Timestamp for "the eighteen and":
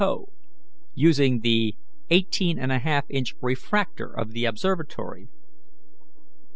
1.41-2.71